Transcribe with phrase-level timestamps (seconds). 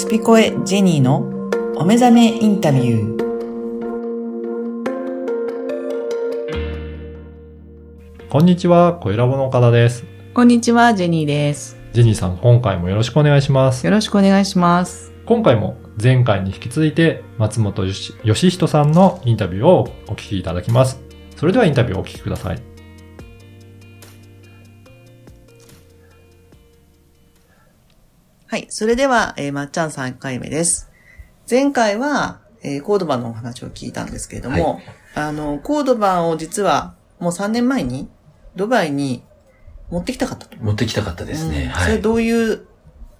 [0.00, 1.18] スピコエジェニーの
[1.76, 3.20] お目覚めインタビュー。
[8.30, 10.06] こんにちは、小ラボの岡田です。
[10.32, 11.78] こんにちは、ジェニーです。
[11.92, 13.84] ジェニーさん、今回もよろしくお願いします。
[13.84, 15.12] よろしくお願いします。
[15.26, 20.98] 今回も前回に引き続いて松本よし義人さんのインタビューをお聞きいただきます。
[21.36, 22.69] それではインタビューをお聞きください。
[28.80, 30.88] それでは、えーまっちゃん3回目です。
[31.50, 34.80] 前回は、えーコードバンのお話を聞いたんですけれども、
[35.14, 38.08] あの、コードバンを実はもう3年前に
[38.56, 39.22] ドバイに
[39.90, 40.56] 持ってきたかったと。
[40.62, 41.64] 持ってきたかったですね。
[41.64, 41.84] うんはい。
[41.84, 42.62] それどういう、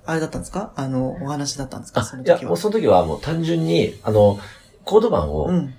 [0.07, 0.73] あれだったんですか？
[0.77, 2.01] あの、お話だったんですか？
[2.01, 2.49] あその、いや、時は。
[2.49, 4.39] もうその時はもう単純に、あの、
[4.87, 5.75] コード版を、うん。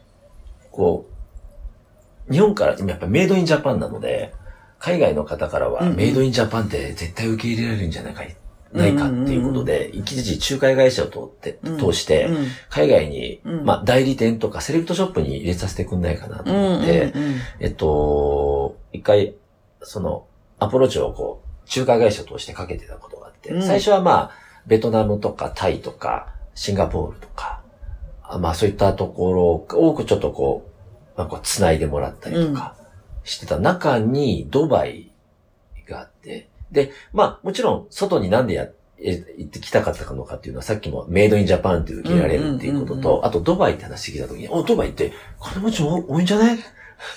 [0.70, 1.08] こ
[2.30, 4.32] う、日本から、やっぱメイドインジャパンなので、
[4.78, 8.22] 海外の方からは、メイドインジャパンって絶対受け入れられるんじゃないか、
[8.74, 11.78] ないかっていうことで、一時仲介会社を通って、うん。
[11.78, 12.48] 通して、うん。
[12.70, 13.66] 海外に、うん。
[13.66, 17.14] まあ、代理店とかセレクトショップに入れさせてくんないかなとうん思って、
[17.60, 19.36] えっと、一回、
[19.82, 20.26] その、
[20.60, 23.64] アプローチをこう、仲介会社を通してかけてたことがあって、うん。
[23.64, 24.32] 最初はまあ、
[24.68, 27.62] ベトナムとかタイとか、シンガポールとか、
[28.24, 30.70] あまあそういったところを多くちょっとこ
[31.16, 32.76] う、なんか繋いでもらったりとか
[33.24, 35.12] してた中にドバイ
[35.88, 38.68] があって、で、まあもちろん外になんでや、
[39.04, 46.60] え行ってきたかったのかっていうのはさっきもメイドインジャパンって受けられるっていうことうんうんうんと、あとドバイって話してきた時に、お、ドバイって金持ちも多いんじゃないっ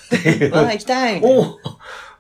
[0.08, 0.52] ていう。
[0.52, 1.20] わあ、行きたい。
[1.22, 1.58] お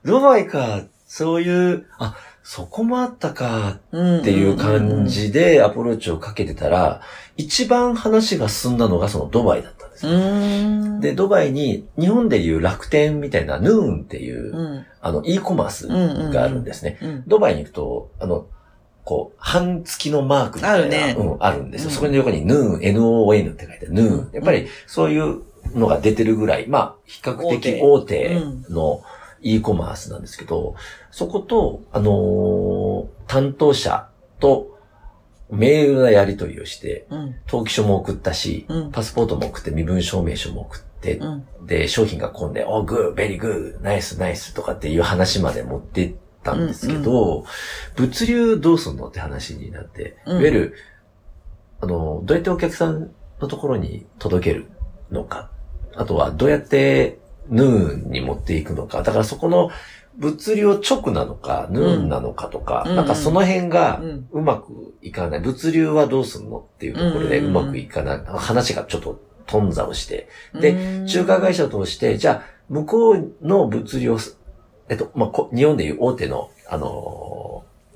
[0.04, 3.78] ドバイか、そういう、あ、そこもあったか。
[3.90, 7.00] うんっていう感じでアプローチをかけてたら、
[7.38, 10.18] 一番話が進んだのがそのドバイだっですうよ。
[10.18, 11.00] ん。
[11.00, 15.88] で、ドバイに日本でいう楽天みたいなヌーンっていう、うん、あの、e コマース
[16.32, 16.98] があるんですね。
[17.02, 17.24] うん。
[17.26, 18.46] ドバイに行くと、あの、
[19.04, 21.88] こう、半付きのマークみたいな、あるねうん、あるんですよ。
[21.88, 24.08] うんそこの横にヌーン、NON って書いてある、ヌーン。
[24.08, 25.42] うんやっぱりそういう
[25.74, 28.40] のが出てるぐらい、まあ、比較的大大手
[28.70, 29.02] の
[29.40, 30.74] e コマースなんですけど、
[31.10, 34.73] そこと、あのー担当者と
[35.50, 37.34] メールのやり取りをして、うん。
[37.46, 41.66] 登記書も送ったし、うんパスポートも送って、身分証明書も送って、うん。
[41.66, 47.44] で、商品が混んで、おグー、ベリーグー、ナイス、ナイスとかっていう話まで持っていったんですけど、
[47.96, 50.74] 物流どうすんのって話になって、うんいわゆる、
[51.80, 53.10] あの、どうやってお客さん
[53.40, 54.66] のところに届ける
[55.10, 55.50] のか、
[55.94, 57.18] あとはどうやって
[57.48, 59.70] ヌーンに持っていくのか、だからそこの
[60.16, 62.96] 物流直なのか、ヌーンなのかとか、うん。
[62.96, 64.28] なんかその辺がうん。
[64.32, 65.40] うまくいかない。
[65.40, 67.46] 物流はどうすんのっていうところでうん。
[67.46, 68.22] うまくいかない。
[68.26, 71.06] 話がちょっと頓挫をして、でうん。
[71.06, 74.38] 仲介会社を通して、じゃあ、向こうの物流をす、
[74.88, 77.53] えっと、まあ、こ日本でいう大手の、あのー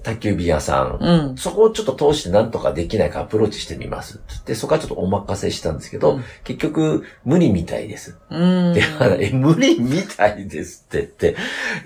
[0.08, 1.36] 宅急便屋さん、うん。
[1.36, 4.20] そこをちょっと通してなんとかできないかアプローチしてみます。
[4.46, 8.16] で、そこはちょっとお任せしたんですけど、うん結局、無理みたいです。
[8.30, 8.74] うん。
[8.74, 8.82] で、
[9.20, 11.36] え、無理みたいですって言って、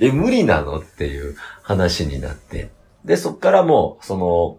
[0.01, 2.71] え、無理なのっていう話になって。
[3.05, 4.59] で、そっからもう、その、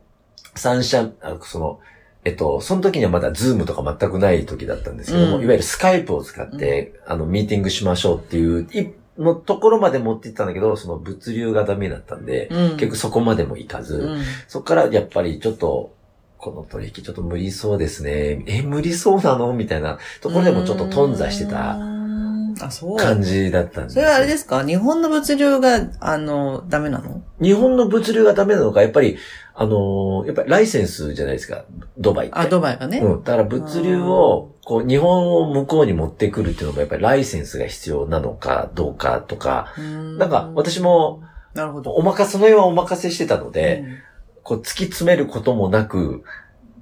[0.56, 1.80] 三社、あその、
[2.26, 15.94] えっと、その時にはまだズームとか全くない時だったんですけども、うんいわゆるスカイプを使って、あの、ミーティングしましょうっていう、いのところまで持っていったんだけど、その物流がダメだったんで、うん、結局そこまでもいかず、うん、そこからやっぱりちょっと、
[16.38, 18.44] この取引ちょっと無理そうですね。
[18.48, 19.54] え、無理そうなの？
[19.54, 21.93] みたいなところでもちょっと頓挫してたうん。
[22.62, 22.98] あ、そう。
[22.98, 24.02] 感じだったんですよ。
[24.04, 24.66] それはあれですか？
[24.66, 27.22] 日本の物流が、あの、ダメなの？
[27.42, 29.18] 日本の物流がダメなのか、やっぱり、
[29.56, 31.66] あのーやっぱりライセンスじゃないですか。
[31.98, 32.36] ドバイって。
[32.38, 33.00] あ、ドバイがね。
[33.00, 33.24] うん。
[33.24, 41.22] だから物流を、こう、日本を向こうに持ってくるっていうのが、やっぱりライセンスが必要なのかどうかとか、うんなんか私も、
[41.54, 41.92] なるほど。
[41.92, 43.98] お任せ、その辺はお任せしてたので、うん
[44.46, 46.26] こう、突き詰めることもなく、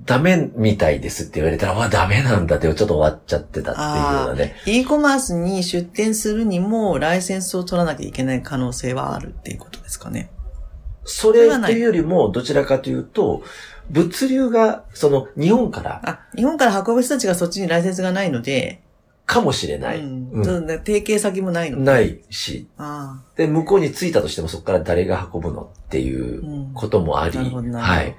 [0.05, 4.55] ダメみたいですって言われたら、わ、ダメなんだって、ちょっと終わっちゃってたっていうようなね。
[4.65, 10.31] e コマースに出店するにも、ライセンスを取らなきゃいけない可能性はあるっていうことですかね。
[11.03, 13.43] それっていうよりも、どちらかというと、
[13.89, 18.81] 物流が、その、日本からあ、日本から運ぶ人たちがそっちにライセンスがないので、
[19.25, 19.99] かもしれない。
[19.99, 21.83] うんうん提携先もないので。
[21.83, 28.15] ないし、あで、向こうに着いたとしてもそこから誰が運ぶのっていううんこともあり、なるほどなるほどはい。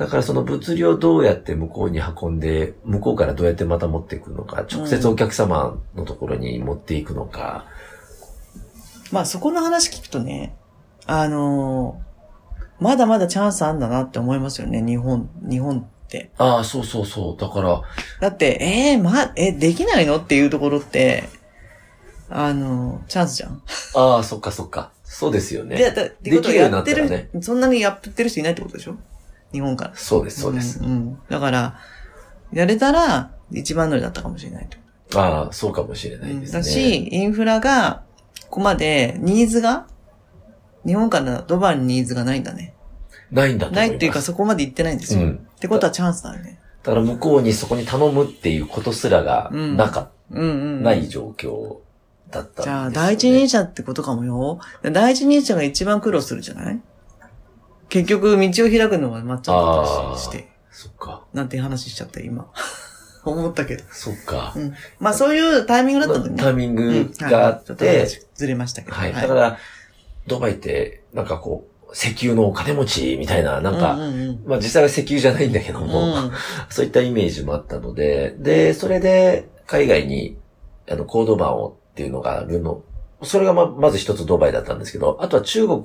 [0.00, 7.70] だからその物流をどうやって向こうに運んで、向こうからどうやってまた持っていくのか、直接お客様のところに持っていくのか、あ。
[9.12, 10.56] まあそこの話聞くとね、
[11.06, 12.10] あのー
[12.82, 16.30] まだまだチャンスあんだなって思いますよね、日本、日本って。
[16.38, 17.40] ああ、そうそうそう。
[17.40, 17.82] だから、
[18.22, 21.24] だって、えー、ま、え、できないのっていうところって、
[22.30, 23.62] あの、チャンスじゃん。
[23.96, 24.92] ああ、そっかそっか。
[25.04, 25.76] そうですよね。
[25.76, 28.96] で、だってことやったてっらねる、そんなにやってる人いないってことでしょ？
[29.52, 29.92] 日本から。
[29.94, 30.80] そうです、そうです。
[30.82, 31.18] んうん。
[31.28, 31.78] だから、
[32.52, 34.68] やれたら一番乗りだったかもしれない
[35.10, 35.20] と。
[35.20, 36.58] ああ、そうかもしれないですね。
[36.58, 38.02] だし、インフラが、
[38.48, 39.86] ここまでニーズが、
[40.86, 42.74] 日本からドバイにニーズがないんだね。
[43.30, 43.70] ないんだ。
[43.70, 45.20] ないいっていうかそこまで行ってないんですよ。
[45.22, 46.58] うんってことはチャンスだよね。
[46.82, 50.46] だから向こうにそこに頼むっていうことすらがうんなか、うんう
[50.80, 50.82] ん。
[50.82, 51.76] ない状況
[52.30, 52.64] だったね。
[52.64, 54.58] じゃあ、第一人者ってことかもよ。
[54.82, 56.80] 第一人者が一番苦労するじゃない？
[57.90, 60.48] 結局、道を開くのはまっちゃんだったりして。
[60.70, 61.24] そっか。
[61.34, 62.50] なんて話しちゃった、今。
[63.24, 63.84] 思ったけど。
[63.92, 64.54] そっか。
[64.56, 64.74] うん。
[64.98, 66.42] まあ、そういうタイミングだったんだよね。
[66.42, 68.96] タイミングうんがあっはいちょっとて、話ずれましたけど。
[68.96, 69.12] はい。
[69.12, 69.58] だから、
[70.26, 76.32] ドバイって、なんかこう、石油のお金持ちみたいな、なんか、うんうんうんまあ実際は石油じゃないんだけども、うん
[76.70, 80.36] そういったイメージもあったので、で、それで海外に、
[80.88, 82.82] あの、コードバンをっていうのがあるの。
[83.22, 85.82] それがま、まず一つドバイだったんですけど、あとは中国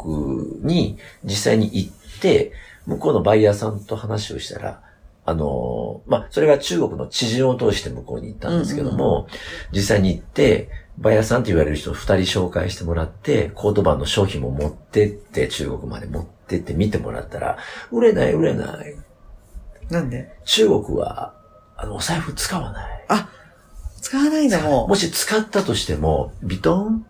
[0.64, 2.54] に実際に行って、
[2.86, 4.82] 向こうのバイヤーさんと話をしたら、
[5.26, 9.28] あの、まあ、それが中国の知人を通して向こうに行ったんですけども、
[9.72, 17.58] 実際に行って、バイヤーさんと言われる人を二人紹介してもらって、コードバンの商品も持ってって、中国まで持ってって見てもらったら、
[17.92, 18.96] 売れない売れない。
[19.90, 20.32] なんで？
[20.46, 21.34] 中国は、
[21.76, 23.06] あの、お財布使わない。
[24.00, 24.90] 使わないんだもん。
[24.90, 27.06] もし使ったとしても、ビトン？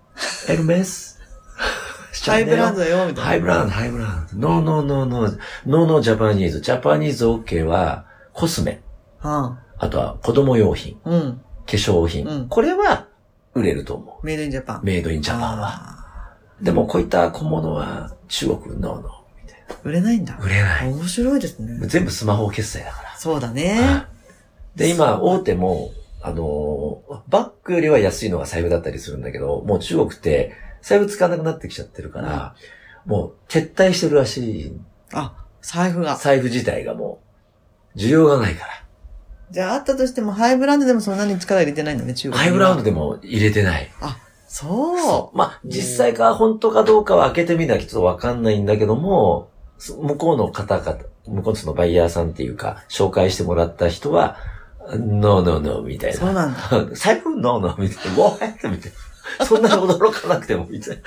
[0.50, 1.16] エルメス
[2.32, 3.22] ハイブランドだよ、みたいな。
[3.24, 4.50] ハイブランド、ハイブランド。
[4.50, 5.28] No no no no.
[5.28, 6.62] No no Japanese.
[6.62, 8.82] Japanese OK は、コスメ。
[9.20, 11.00] はあとは子供用品。
[11.04, 11.42] あ、うん。
[11.66, 12.28] 化粧品。
[12.28, 13.08] うんこれは、
[13.54, 14.82] 売れると思メイドインジャパン。
[14.82, 14.82] う。
[14.84, 15.68] Made in Japan は。
[15.68, 19.44] あでも、こういった小物は、中国、ノーノー。
[19.44, 20.44] みたいー売れないんだな。。
[20.44, 20.94] 売れない。
[20.94, 21.88] 面白いですね。
[21.88, 23.18] 全部スマホ決済だから。
[23.18, 24.06] そうだね。
[24.76, 25.92] で、今、大手も、
[26.26, 32.56] あのーバッグよりは安いのが財布だったりするんだけど、もう中国って財布使わなくなってきちゃってるから、
[33.06, 34.80] もう撤退してるらしい。
[35.14, 36.16] あ、財布が。
[36.16, 37.22] 財布自体がも
[37.96, 38.86] う、需要がないから。
[39.52, 43.92] じゃああったとしてもハイブランドでもそんなに力入れてないんだね、中国ハイブランドでも入れてない。
[44.02, 44.18] あ、
[44.48, 54.38] そまあ、実際か本当かどうかは開けてみなきゃちょっとわかんないんだけども、そ向こうの方々、向こうのそのバイヤーさんっていうか、紹介してもらった人は、
[54.92, 56.10] ノーノーノーみたう。
[56.12, 56.20] いな。
[56.20, 56.60] そうなんだ。
[56.96, 58.12] 財布ノーノーみたいな。
[58.12, 58.92] ウォーレットみたい
[59.40, 59.46] な。
[59.46, 61.02] そんなに驚かなくてもみたいな。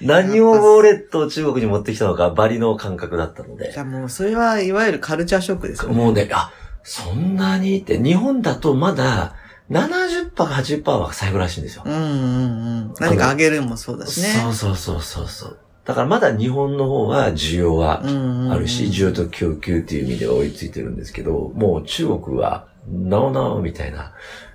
[0.00, 3.78] 何をウォーレットを中国に持ってきたのか、バリの感覚だったのでじ。
[3.78, 5.96] ゃあもうそれはいわゆるカルチャーショックですよね。
[5.96, 6.50] もうね、あ、
[6.82, 9.34] そんなにって、日本だとまだ
[9.70, 11.82] 70%か80%は財布らしいんですよ。
[11.84, 12.94] うんうんうん。
[13.00, 14.28] 何かあげるもそうだしね。
[14.28, 15.56] そうそうそうそうそう。
[15.84, 24.12] だからまだ日本の方は需要はあるし、需要と供給っていう意味では追いついてるんですけど、もう中国は、ノーノーみたいな、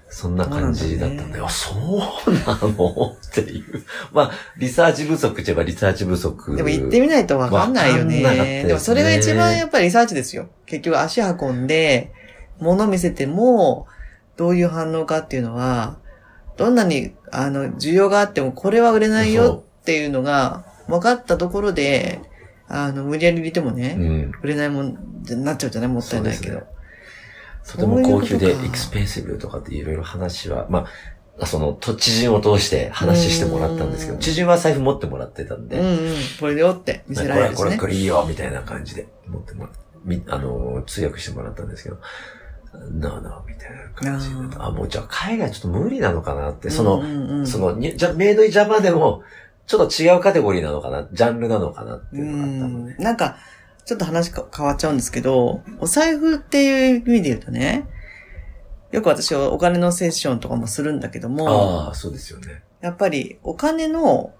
[0.09, 1.73] そんな感じだったんで、あ、そ
[2.27, 3.15] うなの？
[3.29, 3.83] っていう。
[4.11, 6.55] まあ、リサーチ不足って言えばリサーチ不足。
[6.55, 8.21] でも行ってみないとわかんないよね。
[8.21, 10.49] ねでもそれが一番やっぱりリサーチですよ。
[10.65, 12.11] 結局足運んで、
[12.59, 13.87] 物見せても、
[14.37, 15.97] どういう反応かっていうのは、
[16.57, 22.19] どんなに、あの、需要があっても、これは売れないよっていうのが、分かったところで、
[22.67, 24.31] あの、無理やり入れてもね、うん。
[24.41, 24.97] 売れないもん
[25.27, 25.89] になっちゃうじゃない？
[25.89, 26.63] もったいないけど。
[27.67, 30.85] とても高級でエクスペンシブとかっていろいろ話は、ま
[31.39, 34.21] あ、その、と知人を通して話してもらったんですけど、うん。
[34.21, 37.55] 知人は財布持ってもらってたんで、うんうん、これでよって見せられるしね。
[37.57, 37.87] これこれこ。
[37.87, 39.71] れいいよみたいな感じで持ってもら
[40.03, 41.97] み、あの、通訳してもらったんですけど、
[42.91, 47.47] なあなあみたいな感じで、ああ、もうじゃあ海外ちょっと無理なのかなって、その、うんうんうん。
[47.47, 49.23] その、にじゃ、メイドインジャパンでも、
[49.67, 52.95] ちょっと違うカテゴリーなのかな、ジャンルなのかなっていうのがあったので。
[52.95, 53.37] なんか、
[53.85, 57.87] ちょっと話か変わっちゃうんですけど、お財布っていう意味で言うとね、
[58.91, 62.63] よく私はお金のセッションとかもするんだけども、ああ、そうですよね。
[62.81, 64.33] やっぱりお金の、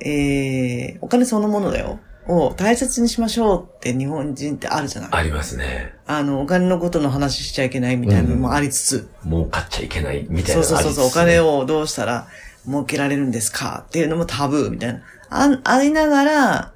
[0.00, 2.00] えー、お金そのものだよ。
[2.26, 5.94] を大切にしましょうって日本人ってあるじゃないありますね。
[6.06, 12.26] あの、お金のことの話しちゃいけないみたいなのもありつつ、儲かっちゃいけないみたいなそうそうそうそう、お金をどうしたら
[12.66, 15.02] 儲けられるんですかっていうのもタブーみたいな。
[15.28, 16.72] あありながら、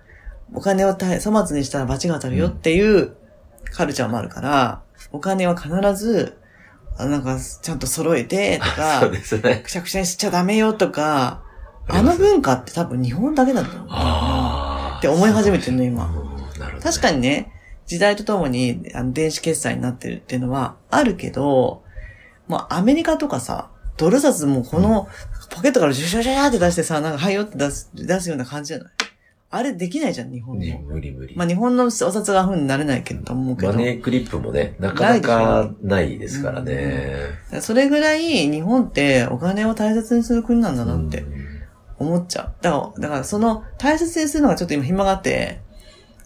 [0.55, 3.13] お金を大粗末にしたら罰が当たるよっていう
[3.73, 6.39] カルチャーもあるから、お金は必ず、
[6.97, 9.61] あなんか、ちゃんと揃えてと そうか、ですね。
[9.65, 11.43] くしゃくしゃにしちゃダメよとか、
[11.89, 13.89] あの文化って多分日本だけだと思う。
[14.99, 16.09] って思い始めてるの今う
[16.57, 16.61] ん。
[16.61, 17.53] なるほど、確かにね、
[17.87, 21.83] 時代とともにあの電子決済になってるっていうのはあるけど、
[22.49, 25.09] まあアメリカとかさ、ドル札もこの
[25.51, 28.93] ポケットからジュシャジャーって出してさ、なんかはいよって出す、出すような感じじゃない？
[29.51, 30.95] あれできないじゃん、日本ねの。
[30.95, 31.35] 無理無理。
[31.35, 33.73] まあ日本のお札がふうになれないけど、と思うけど。
[33.73, 37.17] マネークリップもね、なかなかないですからね。
[37.61, 41.59] それぐらい日本ってお金を大切にする国なんだなってうん
[41.99, 42.53] 思っちゃう。
[42.63, 45.61] だから、だからその大切にするのがちょっと今暇があって、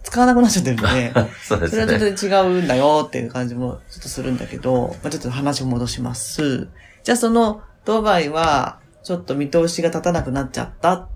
[0.02, 1.12] 使わなくなっちゃってるので、
[1.46, 2.12] そうですそれはちょっね。
[2.16, 6.66] と違うんだよっていう感じもちょっとするんだけど、まあ、ちょっと話を戻します。
[7.04, 11.08] じゃあそのドバイはちょっと見通しが立たなくなっちゃった。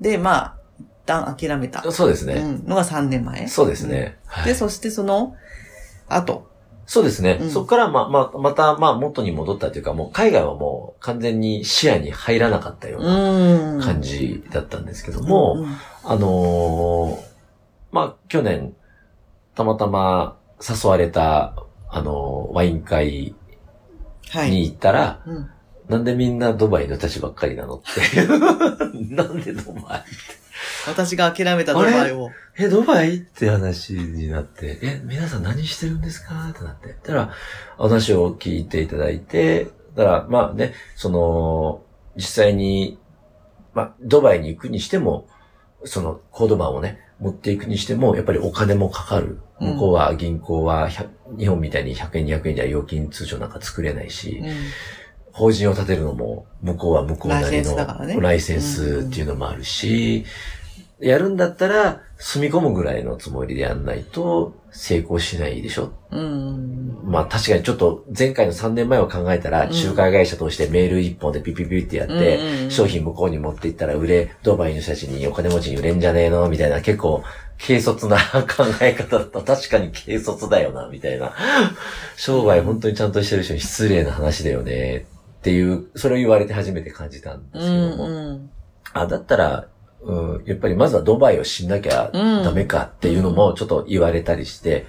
[0.00, 0.63] で、まあ、一
[1.06, 1.90] 旦諦めた。
[1.92, 2.34] そうですね。
[2.34, 3.46] うん、のが3年前。
[3.48, 4.18] そうですね。
[4.26, 5.34] はいで、そしてその
[6.08, 6.52] 後。
[6.86, 7.38] そうですね。
[7.40, 13.76] うんそこから、まあ、まあ、また、まあ、元に戻ったというか、もう、海外はもう、完全に視野に入らなかったよううな。
[13.78, 13.80] ん。
[13.80, 15.66] 感じだったんですけども、うん
[16.04, 17.20] あのー
[17.90, 18.74] まあ、去年、
[19.54, 21.54] たまたま誘われた、
[21.88, 23.34] あのーワイン会
[24.30, 24.50] はい。
[24.50, 25.50] に行ったら、うん
[25.88, 28.26] なんでみんなドバイの人たちばっかりなのって。
[29.14, 30.02] なんでドバイ
[30.86, 32.30] 私が諦めたドバイを。
[32.58, 33.16] え、ドバイ？
[33.16, 36.50] って話になって、え、皆さん何してるんですか？
[36.50, 36.94] ってなって。
[37.02, 37.32] たら、
[37.78, 41.82] 話を聞いていただいて、たら、まあね、その、
[42.16, 42.98] 実際に、
[43.72, 45.26] まあ、ドバイに行くにしても、
[45.84, 49.38] その、コードバンをね、持っていくにしても、やっぱりお金もかかる。
[49.60, 49.74] うん。
[49.74, 54.54] 向こうは銀行は100、日本みたいに100円200円じゃ預金通帳なんか作れないし、うん。
[55.32, 58.16] 法人を立てるのも、向こうは向こうなりのだからね。
[58.20, 60.24] ライセンスっていうのもあるし、
[61.08, 65.92] やるんだったら、住み込むぐらいのつもりでやんないと、成功しないでしょ。
[66.10, 66.98] うん。
[67.04, 77.22] まあ確かにちょっと前回の3年前を考えたら、うん仲介会社通してメール一本でピピピってやって、うんうんうん商品向こうに持っていったら売れ、ドバイの人たちにお金持ちに売れんじゃねえのみたいな結構、
[77.60, 78.16] 軽率な
[78.48, 79.42] 考え方だった。
[79.42, 81.32] 確かに軽率だよな、みたいな。
[82.16, 85.06] 商売本当にちゃんとしてる人に失礼な話だよね、
[85.38, 88.08] っていう、それを言われて初めて感じたんですうんけども。
[88.08, 88.50] うん。
[88.94, 89.66] あ、だったら、
[90.04, 94.86] うん、やっぱりまずはドバイを知んなきゃダメかっていうのもちょっと言われたりして、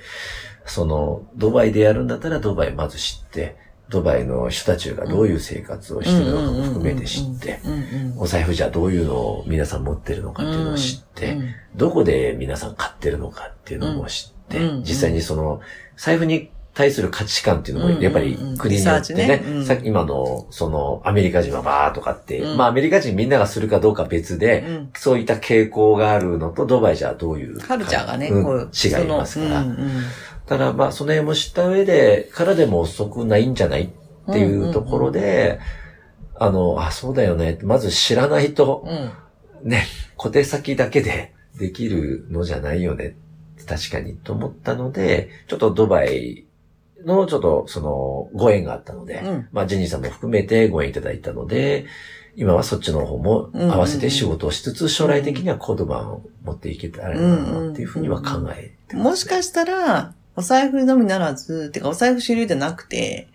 [0.65, 3.55] その、ドバイでやるんだったらドバイまず知って、
[3.89, 7.60] ドバイの人たちがどういう生活をしてるのかも含めて知って、
[8.17, 11.55] お財布じゃどういうのを皆さん持ってるのかっていうのを知って、うん。
[11.75, 14.81] どこで皆さん買ってるのかっていうのも知って、うん。
[14.81, 15.62] 実際にその、
[15.98, 22.58] 財布に対する価値観っていうのも、うんやっぱり国によってね、さっき今の、その、アメリカ人はバーとかって、うん。
[22.58, 27.58] まあアメリカ人みんながするかどうかは別で、うんそういった傾向があるのと、ドバイじゃどういう。
[27.60, 28.44] カルチャーがね、うん。
[28.44, 29.62] こう、違いますから。
[29.62, 29.89] うんうん。
[30.46, 35.60] ただ、まあ、その辺も知った上で、からでも遅くないんじゃないっていうところで、
[36.38, 37.58] あの、あ、そうだよね。
[37.63, 39.70] まず知らないと、うん。
[39.70, 39.86] ね、
[40.17, 43.15] 小手先だけでできるのじゃないよね。
[43.65, 44.15] 確かに。
[44.17, 46.44] と思ったので、ちょっとドバイ
[47.05, 51.85] のちょっとそのご縁があったので、うんまあジェニーさんも含めてご縁いただいたので、
[52.35, 63.29] 今はそっちの方も合わせて仕事をしつつ、将来的にはコードバンを持っていけたらなっていうふうには考えてますもしかしたら、お財布のみならず、てかお財布主流でなくて、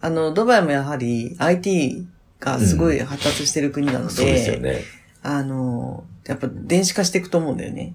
[0.00, 2.06] あの、ドバイもやはり IT
[2.38, 4.82] がすごい発達してる国なので、そうですよね。
[5.22, 7.94] あの、やっぱ電子化していくと思うんだよね。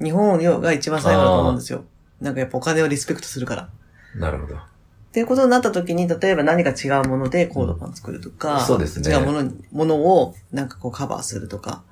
[0.00, 1.84] 日本が一番最後だと思うんですよ。
[2.20, 3.68] なんかやっぱお金をリスペクトするから。
[4.16, 4.56] なるほど。
[4.56, 11.82] っていうことになった時に、例えば何か違うものでコードパン作るとか、そうですね違うものに、ものをなんかこうカバーするとか、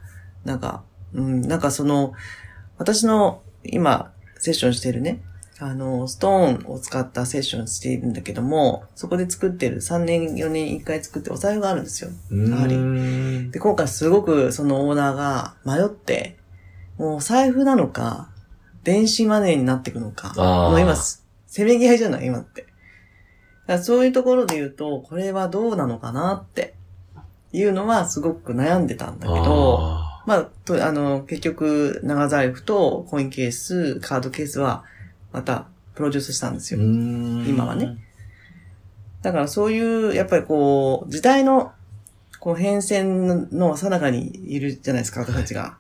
[0.45, 2.13] なんか、うん、なんかその、
[2.77, 5.21] 私の今セッションしてるね、
[5.61, 12.11] あの、ストーンを使ったセッションしているんだけども、そこで作ってる3年、4年1回作ってお財布があるんですよ。
[12.31, 13.51] やはりり。
[13.51, 16.39] で、今回すごくそのオーナーが迷って、
[16.97, 18.31] もうお財布なのか、
[18.85, 20.33] 電子マネーになっていくのか、
[20.71, 20.95] もう今、
[21.49, 22.27] せめぎ合いじゃない？
[22.27, 22.63] 今って。
[22.63, 22.73] だか
[23.67, 26.75] らそういうところで言うと、これはどうなのかなって
[27.53, 34.85] いうのはすごく悩んでたんだけど、あまあ、とあの、結局、長財布とコインケース、カードケースは、
[35.33, 37.45] また、プロデュースしたんですーよ。
[37.49, 37.97] 今はね。
[39.23, 41.73] だからそういう、やっぱりこう、時代の、
[42.41, 45.63] こう変遷の最中にいるじゃないですか、私たちが。
[45.63, 45.79] だか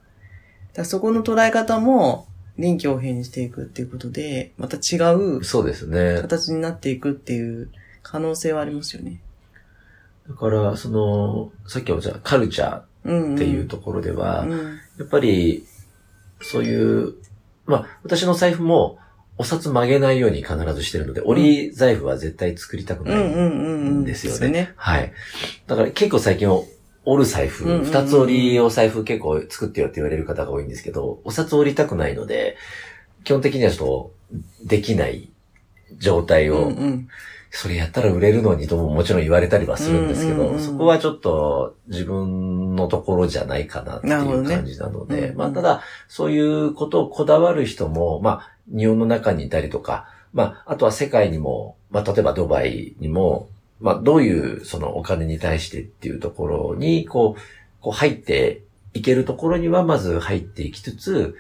[0.76, 2.26] らそこの捉え方も
[2.58, 6.20] 臨機応変にしていくっていうことで、また違うそうですね。
[6.20, 7.70] 形になっていくっていう
[8.02, 9.20] 可能性はありますよね。
[10.28, 14.78] だから、その、さっきおっしゃったカルチャーうん、っていうところでは、うん。
[14.98, 15.64] やっぱり、
[16.42, 17.14] そういう、
[17.64, 18.98] まあ、私の財布も、
[19.38, 24.00] お札曲げないように必ずしてるので、折り財布は絶対作りたくないうんうんうんうん。
[24.00, 24.72] んですよね。
[24.74, 25.12] はい。
[25.68, 26.48] だから結構最近、
[27.10, 27.84] 折る財布、うんうんうん。
[27.86, 32.56] 二つ折りお財布結構作ってよって言われる方が多いんですけど、お札折りたくないので、
[33.24, 35.30] 基本的にはちょっとできない
[35.98, 37.08] 状態うをんうん。
[37.50, 53.48] それやったら売れるのにとももちろん言われたりはするんですけど、うんうんうんそこはちょっと自分のところじゃないかなっていう感じなので、うんまあただ、そういうことをこだわる人も、まあ日本の中にいたりとか、まああとは世界にも、まあ例えばドバイにも、
[53.80, 57.40] まあどういうそのお金に対してっていうところに、こう、
[57.80, 58.62] こう入って
[58.94, 61.36] いけるところにはまず入っていきつつ、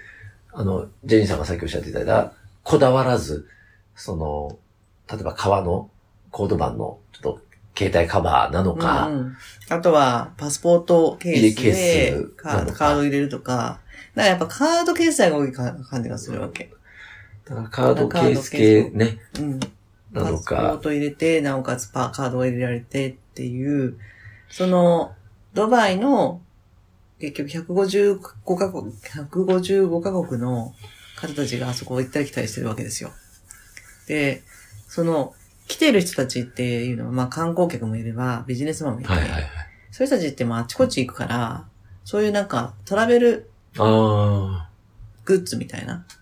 [0.52, 3.48] あの、ジェニーさんがさっきおっしゃっていただいた、こだわらず、
[3.94, 4.58] その、
[5.10, 5.90] 例えば革の
[6.30, 7.40] コードバンのちょっと
[7.76, 9.36] 携帯カバーなのか、うんうん
[9.70, 12.32] あとは、パスポートケース入れケでース
[12.72, 13.80] カード入れるとか、
[14.14, 16.70] だからやっぱカード決済が多いか感じがするわけ。
[17.44, 19.60] だからカードケース系ね、うん。
[20.12, 23.98] なのパスポーか、ト入れて、なおかつパカードが入れられてっていう、
[24.50, 25.14] その、
[25.54, 26.40] ドバイの、
[27.18, 28.20] 結局155
[28.56, 30.74] カ国、155カ国の
[31.16, 33.10] 方たちがあそこを行ったり来たりしてるわけですよ。
[34.06, 34.42] で、
[34.86, 35.34] その、
[35.66, 39.42] 来てる人たちっていうのは、まあ観光客もいれば、ビジネスマンもいて、はいはいはい。
[39.90, 41.66] そういう人たちってまああちこち行くから、
[42.04, 44.70] そういうなんかトラベルあ
[45.26, 46.17] グッズみたいなー、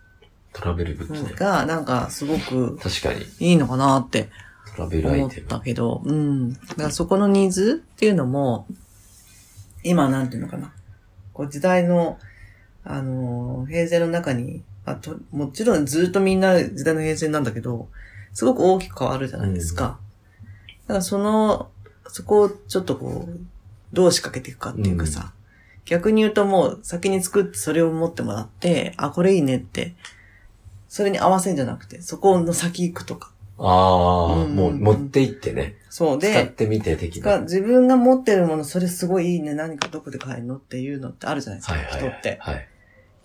[0.57, 1.31] トラベルグッズね。
[1.31, 4.31] のが、なんかすごく確かに、いいのかなって
[4.75, 5.49] トラベルア思っイテム。
[5.49, 6.55] たけど、うん。
[6.55, 8.67] だからそこのニーズっていうのも、
[9.85, 10.73] 今なんていうのかな。
[11.35, 12.19] こう時代の、
[12.85, 17.89] あのー、平成の中に、あと、もちろんずっとみんな時代の平成なんだけど、
[18.33, 19.99] すごく大きく変わるじゃないですか。
[20.87, 21.69] だからその、
[22.09, 23.41] そこをちょっとこう、
[23.93, 25.35] どう仕掛けていくかっていうかさ、
[25.85, 29.95] 逆に言うともう先に作ってそれを持ってもらって、あ、これいいねって、
[30.89, 33.33] それに合わせんじゃなくて、そこの先行くとか。
[33.59, 37.39] ああ、うんもう持って行ってね、そうで、使ってみて的な。
[37.39, 42.01] が自分が持ってるもの、それすごいいいね、何かどこで買えるのっていうのってあるじゃないですか、はいはいはい。
[42.01, 42.39] 人って。
[42.41, 42.69] はい。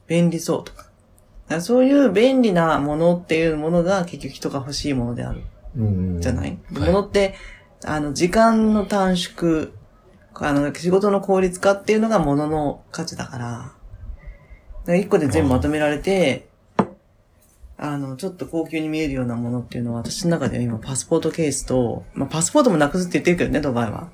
[0.07, 0.83] 便利そうとか。
[0.83, 5.41] だからそういう便利なものっていうものが結局人が欲しいものである
[5.77, 7.35] うんじゃない、ではいものって、
[7.83, 9.71] あの、時間の短縮、
[10.35, 16.50] あの、仕事の効率化っていうのがものの価値だから、だから一個で全部まとめられて、
[17.83, 24.11] あの、ちょっと高級に見えるようなものっていうのは、私の中では今パスポートケースと、まあ、パスポートもなくすって言ってるけどね、ドバイは。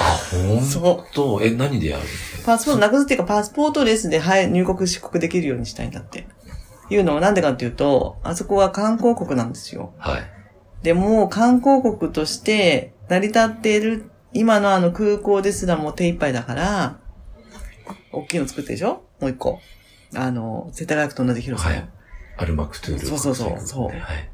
[0.00, 2.04] あ、ほんそとえ、何でやる？
[2.46, 6.28] パスポートなくすっていうか、パスポートレスで、はい、入国出国できるようにしたいんだって。
[6.90, 9.92] いうのはなんでかっていうと、あそこは観光国なんですよ。
[9.98, 10.22] はい。
[10.84, 17.00] でも、観光国として成り立っている、今のあの空港ですらもう手一杯だから、
[18.12, 19.02] 大きいの作ってるでしょ？
[19.20, 19.58] もう一個。
[20.14, 21.74] あの、世田谷区と同じ広さの。
[21.74, 21.88] はい
[22.38, 23.06] アルマクトゥール。
[23.06, 24.30] そうそうそうそうはい。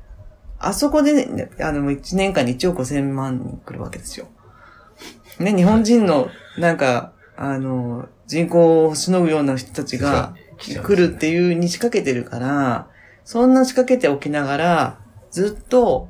[0.58, 4.28] あそこでね、あの、1年間に1億5千万人来るわけですよ。
[5.38, 12.88] ね、日本人の、なんか、あの、人口をしのぐような人たちが来るっていうに仕掛けてるから、
[13.24, 16.08] そんな仕掛けておきながら、ずっと、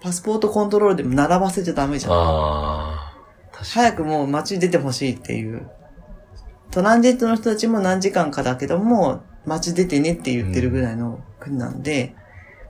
[0.00, 2.12] パスポートコントロールでも並ばせちゃダメじゃん。
[2.12, 3.12] あ。
[3.52, 5.70] 早くもう街に出てほしいっていう。
[6.70, 12.14] トランジットの人たちも何時間かだけども、街出てねって言ってるぐらいの国なんで、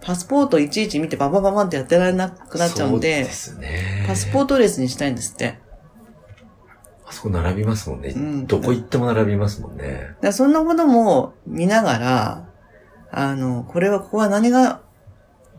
[0.01, 4.05] パスポートいちいち見てババババンってやってられなくなっちゃうんで、そうですね。
[4.07, 5.59] パスポートレスにしたいんですって。
[7.09, 8.09] あそこ並びますもんね。
[8.11, 10.17] うんどこ行っても並びますもんね。
[10.21, 12.49] だそんなことも見ながら、
[13.11, 14.83] あの、これは、ここは何が、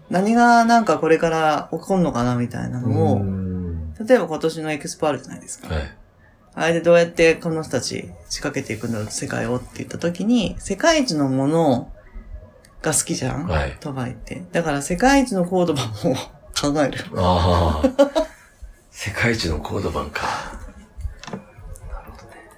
[0.10, 5.74] 何がなんかこれから起こるのかなみたいなのうを、ん例えば今年のエクスポあるじゃないですか。
[5.74, 5.98] はい。
[6.60, 11.94] あれでどうやってこの人たち仕掛けていくんだろう、世界をって言った時に、世界一のもの
[12.82, 13.46] が好きじゃん？
[13.46, 14.44] はいドバイって。
[14.52, 16.16] だから世界一のコード版を
[16.60, 17.06] 考える。
[17.16, 18.28] ああ。
[18.90, 20.24] 世界一のコード版か。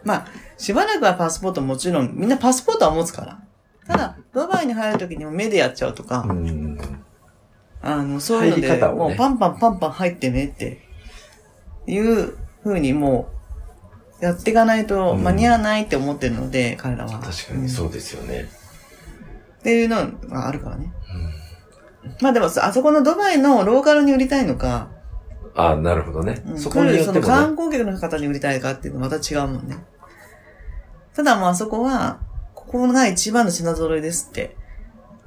[0.05, 3.43] まあ、しばらくはパスポートもちろん、みんなパスポートは持つから。
[3.85, 6.79] ただ、ドバイに入る時にも目でやっちゃうとか、うん。
[7.81, 10.87] あの、そういうので、ねもうパンパンパンパン入ってねって
[11.85, 13.38] いう風にもう
[14.21, 17.19] やっていかないと間に合わないって思ってるので、彼らは。
[17.19, 18.49] 確かにうんそうですよね。
[19.59, 20.93] っていうのがあるからね。
[22.21, 24.89] まあでもさ、あそこのドバイのローカルに売りたいのか、
[25.55, 26.53] ああ、なるほどねう。
[26.53, 27.21] んそこによって来るその。
[27.21, 29.77] 観光客の方に売りたいかっていうのはまた違うもんね。
[31.13, 32.19] ただもうあそこは、
[32.53, 34.55] ここが一番の品揃えですって。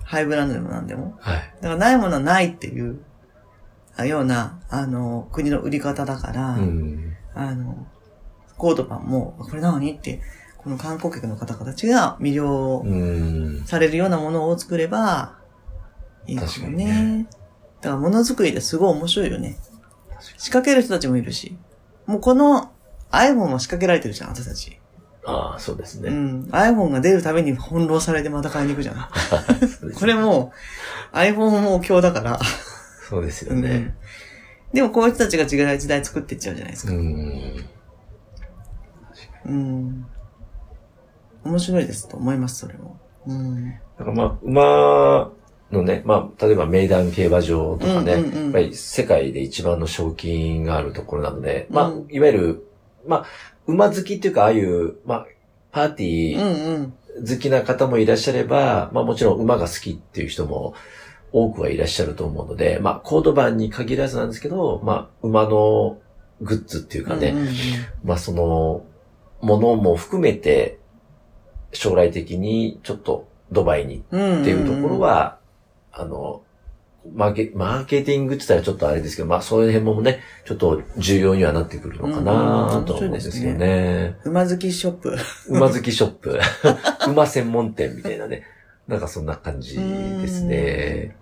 [0.05, 1.17] ハイブランドでもなんでも。
[1.21, 1.55] はい。
[1.61, 3.01] だからないものはないっていう、
[3.97, 7.17] あような、あの、国の売り方だから、うん。
[7.35, 7.87] あの、
[8.63, 10.21] コードパンも、これ何って、
[10.57, 13.65] この観光客の方たちが魅了うん。
[13.67, 15.35] されるようなものを作れば、
[16.29, 16.85] いいですよね。
[16.85, 17.27] ね
[17.81, 19.57] だからものづくりってすごい面白いよね。
[20.21, 21.59] 仕掛ける人たちもいるし。
[22.07, 22.71] もうこの
[23.11, 24.79] iPhone も仕掛けられてるじゃん、私たち。
[25.27, 26.11] ああ、そうですね。
[26.11, 26.49] うん。
[26.53, 29.09] iPhone が出るために翻弄されてまた買いに行くじゃん。
[29.99, 30.53] これも
[31.13, 32.39] う iPhone も今日だから。
[33.09, 33.97] そうですようんね。
[34.73, 36.93] でもこういう人たちが違う時代作っていっちゃうじゃないですか。
[36.93, 37.69] うん。
[39.47, 40.07] うん。
[41.45, 42.99] 面白いですと思います、それも。
[43.27, 43.71] うん。
[43.71, 45.33] だからまあ、馬
[45.71, 52.67] のね、まあ、例えばメイダン競馬場とかね、うんうんうんやっぱり世界で一番の賞金があるところなので、まあうん、いわゆる、
[53.07, 53.27] まあ、
[53.67, 55.27] 馬好きっていうか、ああいう、まあ、
[55.71, 56.95] パーティうんーうん。
[57.27, 60.75] 好きな方もいらっしゃれば、まあもちろん馬が好きっていう人も
[61.31, 65.99] 多くはいらっしゃると思うので、まあコードバンに限らずなんですけど、まあ馬の
[66.41, 67.55] グッズっていうかね、うんうんうん
[68.05, 68.85] まあその、
[69.43, 70.79] ものも含めて、
[71.73, 75.39] 将来的にちょっとドバイにうんっていうところは、
[75.93, 76.43] あの、
[77.15, 84.17] マーケ、マーケティングって言ったらちょっとあれですけど、まあそういう辺もね、ちょっと重要にはなってくるのかなとは思うんですけどね。
[84.25, 85.17] 馬好きショップ。
[85.49, 86.39] 馬好きショップ、
[87.09, 88.45] 馬専門店みたいなね。
[88.87, 91.17] なんかそんな感じですね。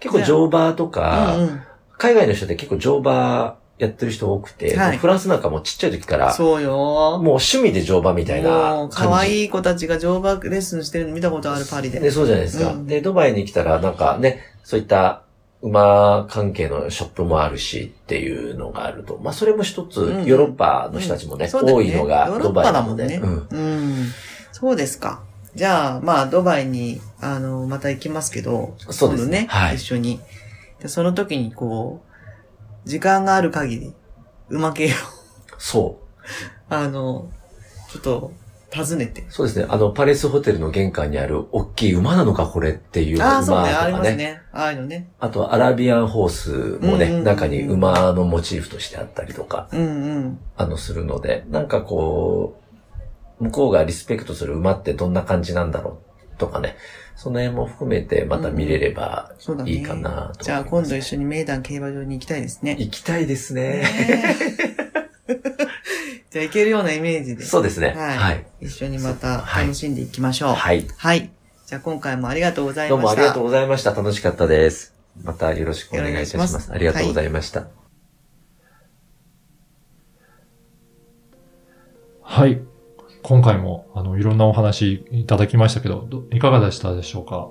[0.00, 1.60] 結構乗馬とか、うんうん
[1.98, 6.70] 海外の人って結構乗馬やってる人多くて、はいフランスなんかもちっちゃい時から、そうよ。
[6.72, 8.96] もう趣味で乗馬みたいなもう、感じ。
[8.96, 12.00] 可愛い子たちが乗馬レッスンしてるの見たことあるパリで。
[12.00, 12.72] で、そうじゃないですか。
[12.72, 15.22] うんで、ドバイに来たら、なんかね、そういった
[15.62, 19.18] 馬関係のショップもあるしっていうのがあると。
[19.22, 23.18] まあ、それも一つ、うんヨーロッパの人たちもね、そうだよね多いのがドヨーロッパバイなので。
[23.18, 23.46] だもんね。
[23.50, 23.58] うん。
[23.58, 23.62] う
[24.04, 24.06] ん。
[24.52, 25.22] そうですか。
[25.54, 30.20] じゃあ、まあ、ドバイに、あの、また行きますけど、そうですね今度ね、はい一緒に。
[30.80, 32.15] で、その時に、こう、
[32.86, 33.94] 時間がある限り、
[34.48, 34.88] 馬系を、
[35.58, 35.98] そ
[36.68, 37.28] あの、
[37.90, 38.32] ちょっと、
[38.72, 39.24] 訪ねてう。。
[39.28, 39.66] そうですね。
[39.68, 44.04] あの、パレスホテルの玄関にある、大きい馬なのかこれっていう馬ああ、とそうね、ありかね。
[44.04, 44.42] ますね。
[44.52, 45.10] ああいうのね。
[45.18, 46.50] あと、アラビアンホース
[46.84, 50.38] もね、うんうんうん中に馬のモチーフとしてあったりとか、うんうん。
[50.56, 52.60] あの、するので、なんかこ
[53.40, 56.76] う、向こうがリスペクトする馬ってどんな感じなんだろうとかね、
[57.14, 59.32] その辺も含めてまた見れれば。
[59.66, 62.76] いいかなと思いますじゃあ、今度一緒に名段競馬場に行きたいですね。
[62.78, 63.62] 行きたいですね。
[63.62, 63.84] ね
[65.28, 65.34] え
[66.30, 67.44] じゃあ、行けるようなイメージで。
[67.44, 67.94] そうですね。
[67.96, 68.18] はい。
[68.18, 68.46] はい。
[68.60, 70.54] 一緒にまたはい楽しんでいきましょう。
[70.54, 70.86] はい。
[70.96, 71.30] はい。
[71.66, 73.16] じゃあ、今回もありがとうございどうました。
[73.16, 73.92] もありがとうございました。
[73.92, 74.94] 楽しかったです。
[75.22, 76.54] またよろしくお願いいたします。
[76.54, 77.68] ますありがとうございました。
[82.22, 82.60] はい。
[83.28, 87.48] 今回も、あの、いろんなお話いただきましたけど、どいかがでしたでしょうか？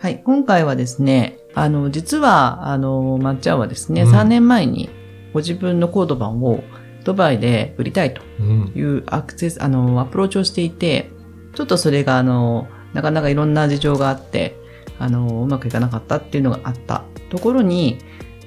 [0.00, 0.20] はい。
[0.24, 4.90] 今回はですね、あの、実は、あの、まっちゃんはですね、うん3年前に
[5.32, 6.64] ご自分のコード版を
[7.04, 8.72] ドバイで売りたいとうん。
[8.74, 11.10] いうアクセス、あの、アプローチをしていて、
[11.54, 14.56] ちょっとそれが、あの、なかなかいろんな事情があって、
[14.98, 17.98] あの、うまくいかなかったっていうのがあったところに、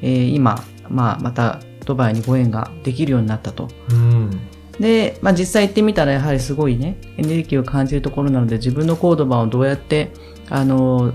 [0.01, 3.69] えー今、まあ、またドバイにご縁ができるようになったと。
[3.89, 4.41] うん。
[4.79, 10.11] で、まあ、実際行ってみたらやはりすごいね、エネルギーを感じるところなので自分のコード版をどうやって、
[10.49, 11.13] あの、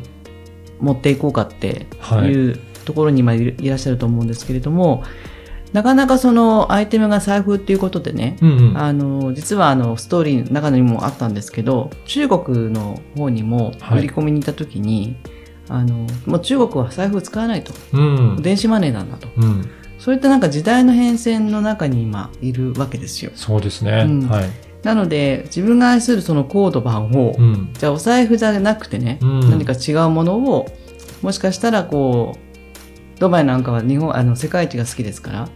[0.81, 2.29] 持っていこうかってはい。
[2.29, 5.05] いうところに今いいらっしゃると思うんですけれども、
[5.73, 8.79] なかなかそのアイテムが財布っていうことでね、うんうん。
[8.79, 15.17] あの、実はあの、ストーリーの中にもあったんですけど、中国の方にもはい売り込みに行った時に、
[15.69, 17.73] あの、もう中国は財布を使わないと。
[17.95, 18.43] うん。
[18.43, 19.29] 電子マネーなんだと。
[19.37, 19.71] うん。
[20.03, 23.31] そういったなんか時代の変遷の中に今いるわけですよ。
[23.37, 24.05] そうですね。
[24.05, 24.51] うんはい。
[24.83, 27.71] なので、自分が愛するそのコード版を、うん。
[27.75, 30.67] じゃあお財布じゃなくてね、うん何か違うものを、
[31.23, 35.49] もしかしたらこう、ドバイなんかは日本、あの、世界一が好きですから、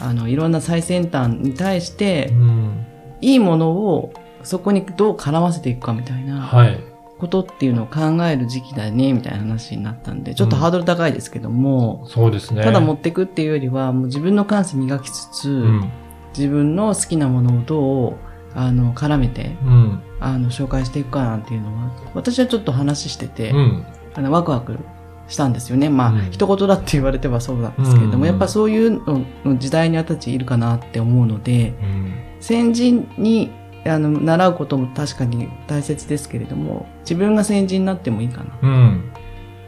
[0.00, 2.86] あの、いろんな最先端に対してう、ん。
[3.20, 6.91] いいものをそこにどう絡ませていくかみたいなはい。
[7.22, 12.64] ことっていうのを考える時期だね、みたいな話になったんで、ちょっとハードル高いですけども、そうですね。
[12.64, 15.92] ただ持っていくっていうよりは、もう自分の感性磨きつつ、うん。
[16.36, 18.16] 自分の好きなものをどう、
[18.56, 20.02] あの、絡めて、うん。
[20.18, 23.86] あの、紹介していくかなんていうのは、私はちょっと話してて、うん。
[24.14, 24.80] あの、ワクワク
[25.28, 25.90] したんですよね。
[25.90, 32.12] まあ、うん一言だって言われてはそうなんですけれども、うんやっぱそういうのの時代に私たちいるかなって思うので、うん。
[32.40, 33.52] 先人に、
[33.84, 39.12] あの、習うことも確かに大切ですけれども、自分が先人になってもいいかな、うん。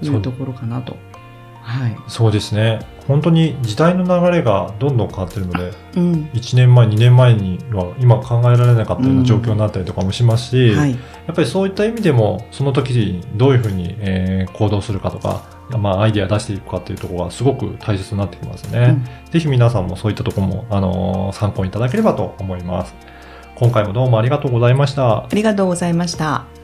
[0.00, 0.96] というところかなと。
[1.64, 1.96] はい。
[2.08, 2.80] そうですね。
[3.08, 6.30] 本当に時代の流れがどんどん変わってるので、うん。
[6.34, 10.90] 1年前、2年前には今考えられなかったような状況になったりとかもしますし、はい。
[10.90, 10.96] や
[11.32, 15.42] っぱりそういった意味でも、その時にどういうふうに、えー行動するかとか、
[15.78, 18.98] まあ、アイディア出していくかっていうところがすごく大切になってきますね。
[19.30, 22.94] ぜひ皆さんもそういったところも、あのー参考にいただければと思います。
[23.56, 25.28] 今回もどうもありがとうございましたあ。
[25.32, 26.63] りがとうございました。